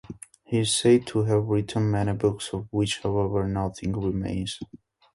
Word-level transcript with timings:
He 0.43 0.57
is 0.61 0.73
said 0.75 1.05
to 1.05 1.25
have 1.25 1.43
written 1.45 1.91
many 1.91 2.13
books, 2.13 2.49
of 2.53 2.65
which 2.71 3.01
however 3.03 3.47
nothing 3.47 3.93
remains. 3.93 4.59